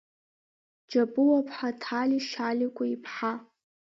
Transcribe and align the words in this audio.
Џьапуаԥҳа 0.89 1.69
Ҭали 1.81 2.19
Шьаликәа-иԥҳа… 2.27 3.33